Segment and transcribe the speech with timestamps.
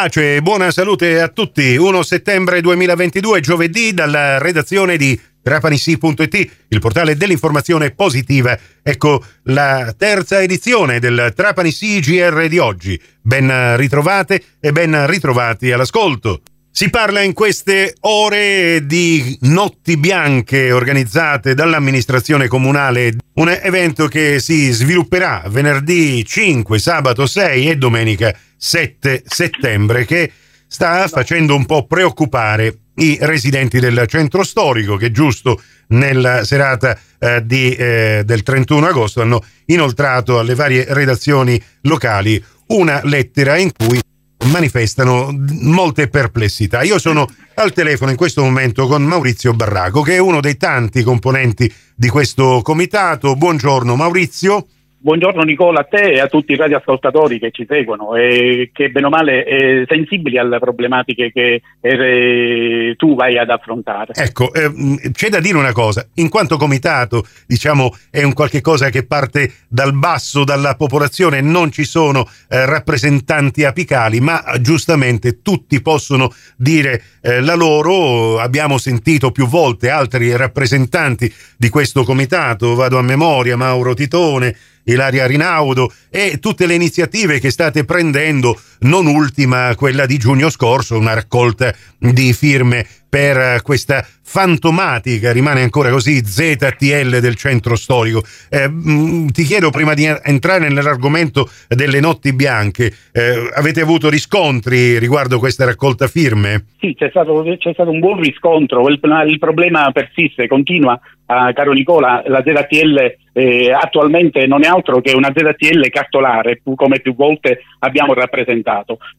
[0.00, 1.74] Pace e buona salute a tutti.
[1.74, 8.56] 1 settembre 2022, giovedì, dalla redazione di trapanisi.it, il portale dell'informazione positiva.
[8.80, 13.00] Ecco la terza edizione del Trapanisi GR di oggi.
[13.20, 16.42] Ben ritrovate e ben ritrovati all'ascolto.
[16.70, 24.70] Si parla in queste ore di notti bianche organizzate dall'amministrazione comunale, un evento che si
[24.70, 30.30] svilupperà venerdì 5, sabato 6 e domenica 7 settembre che
[30.66, 37.44] sta facendo un po' preoccupare i residenti del centro storico che giusto nella serata eh,
[37.44, 44.00] di, eh, del 31 agosto hanno inoltrato alle varie redazioni locali una lettera in cui
[44.46, 46.82] manifestano molte perplessità.
[46.82, 51.02] Io sono al telefono in questo momento con Maurizio Barraco, che è uno dei tanti
[51.02, 53.34] componenti di questo comitato.
[53.36, 54.66] Buongiorno Maurizio.
[55.00, 59.06] Buongiorno Nicola, a te e a tutti i radioascoltatori che ci seguono e che bene
[59.06, 64.12] o male eh, sensibili alle problematiche che eh, tu vai ad affrontare.
[64.14, 64.72] Ecco, eh,
[65.12, 69.52] c'è da dire una cosa, in quanto comitato, diciamo, è un qualche cosa che parte
[69.68, 77.02] dal basso, dalla popolazione, non ci sono eh, rappresentanti apicali, ma giustamente tutti possono dire
[77.22, 83.56] eh, la loro, abbiamo sentito più volte altri rappresentanti di questo comitato, vado a memoria,
[83.56, 84.56] Mauro Titone,
[84.92, 90.98] Ilaria Rinaudo e tutte le iniziative che state prendendo, non ultima quella di giugno scorso,
[90.98, 98.22] una raccolta di firme per questa fantomatica, rimane ancora così, ZTL del centro storico.
[98.50, 104.98] Eh, mm, ti chiedo prima di entrare nell'argomento delle notti bianche, eh, avete avuto riscontri
[104.98, 106.66] riguardo questa raccolta firme?
[106.78, 111.72] Sì, c'è stato, c'è stato un buon riscontro, il, il problema persiste, continua, uh, caro
[111.72, 117.62] Nicola, la ZTL eh, attualmente non è altro che una ZTL cartolare, come più volte
[117.78, 118.67] abbiamo rappresentato.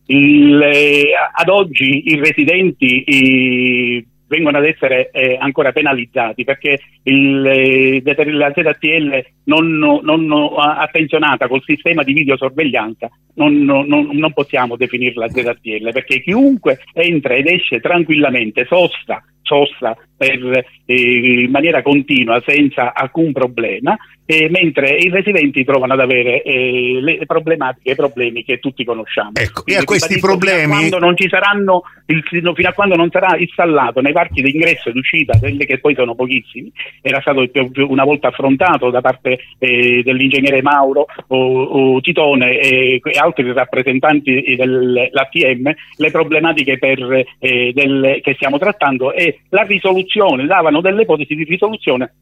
[0.06, 7.46] Il, eh, ad oggi i residenti i, vengono ad essere eh, ancora penalizzati perché il,
[7.46, 15.30] eh, la ZTL non, non, attenzionata col sistema di videosorveglianza non, non, non possiamo definirla
[15.30, 22.94] ZTL perché chiunque entra ed esce tranquillamente, sosta, sosta per, eh, in maniera continua senza
[22.94, 23.98] alcun problema,
[24.30, 28.84] eh, mentre i residenti trovano ad avere eh, le problematiche e i problemi che tutti
[28.84, 29.32] conosciamo.
[29.34, 30.62] Ecco, e a questi problemi...
[30.62, 34.42] Fino a, quando non ci saranno, il, fino a quando non sarà installato nei parchi
[34.42, 37.44] di ingresso ed uscita, quelli che poi sono pochissimi, era stato
[37.88, 44.56] una volta affrontato da parte eh, dell'ingegnere Mauro o, o Titone e, e altri rappresentanti
[44.56, 51.04] dell'ATM, le problematiche per, eh, del, che stiamo trattando e la risoluzione soluzione, davano delle
[51.04, 52.14] ipotesi di risoluzione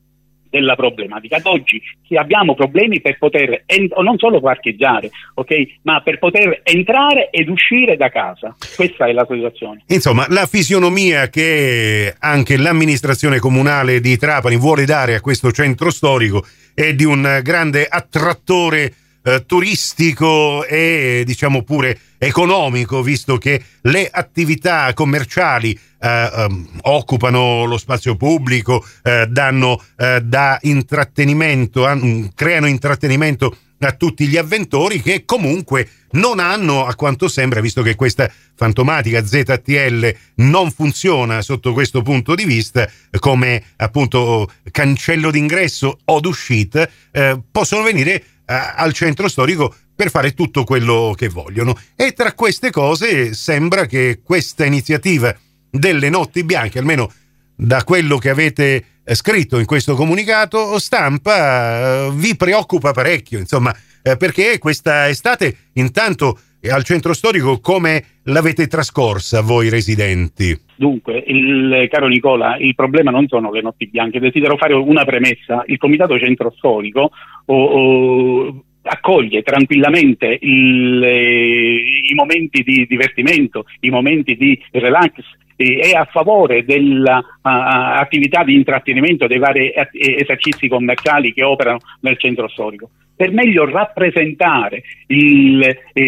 [0.59, 1.37] della problematica.
[1.37, 1.81] Ad oggi
[2.17, 7.95] abbiamo problemi per poter en- non solo parcheggiare, okay, ma per poter entrare ed uscire
[7.95, 8.55] da casa.
[8.75, 9.83] Questa è la situazione.
[9.87, 16.45] Insomma, la fisionomia che anche l'amministrazione comunale di Trapani vuole dare a questo centro storico
[16.73, 18.93] è di un grande attrattore
[19.27, 27.77] eh, turistico e diciamo pure economico, visto che le attività commerciali eh, um, occupano lo
[27.77, 35.25] spazio pubblico, eh, danno eh, da intrattenimento, an- creano intrattenimento a tutti gli avventori che
[35.25, 42.01] comunque non hanno, a quanto sembra, visto che questa fantomatica ZTL non funziona sotto questo
[42.01, 42.89] punto di vista,
[43.19, 50.63] come appunto cancello d'ingresso o d'uscita, eh, possono venire al centro storico per fare tutto
[50.63, 51.77] quello che vogliono.
[51.95, 55.35] E tra queste cose sembra che questa iniziativa
[55.69, 57.11] delle notti bianche, almeno
[57.55, 63.75] da quello che avete eh, scritto in questo comunicato stampa, eh, vi preoccupa parecchio, insomma,
[64.01, 70.57] eh, perché questa estate intanto al centro storico come l'avete trascorsa voi residenti?
[70.75, 75.63] Dunque, il, caro Nicola, il problema non sono le notti bianche, desidero fare una premessa.
[75.67, 77.11] Il Comitato Centro Storico
[77.45, 85.13] o, o, accoglie tranquillamente il, i momenti di divertimento, i momenti di relax
[85.55, 92.17] e è a favore dell'attività uh, di intrattenimento dei vari esercizi commerciali che operano nel
[92.19, 95.61] centro storico per meglio rappresentare il,
[95.91, 96.01] eh,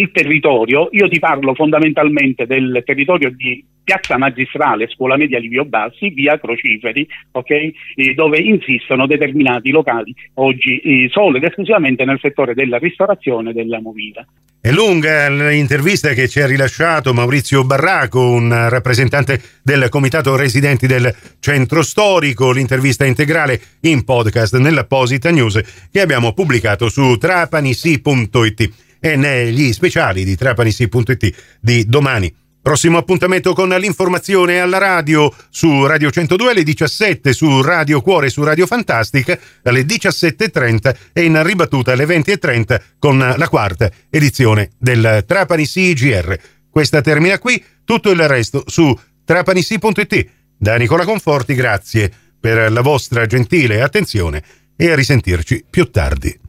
[0.00, 6.08] il, territorio, io ti parlo fondamentalmente del territorio di Piazza Magistrale, Scuola Media Livio Bassi,
[6.08, 12.54] via Crociferi, okay, eh, dove insistono determinati locali oggi eh, solo ed esclusivamente nel settore
[12.54, 14.26] della ristorazione e della movida.
[14.66, 21.14] È lunga l'intervista che ci ha rilasciato Maurizio Barraco, un rappresentante del Comitato Residenti del
[21.38, 26.45] Centro Storico, l'intervista integrale in podcast nell'apposita news che abbiamo pubblicato
[26.88, 28.72] su trapanisi.it.
[29.00, 32.34] e negli speciali di trapanisi.it di domani.
[32.66, 38.42] Prossimo appuntamento con l'informazione alla radio su Radio 102 alle 17, su Radio Cuore su
[38.42, 45.64] Radio Fantastica alle 17.30 e in ribattuta alle 20.30 con la quarta edizione del Trapani
[45.64, 46.36] CGR.
[46.68, 48.92] Questa termina qui, tutto il resto su
[49.24, 50.26] trapanisi.it.
[50.58, 52.10] Da Nicola Conforti, grazie
[52.40, 54.42] per la vostra gentile attenzione
[54.76, 56.45] e a risentirci più tardi.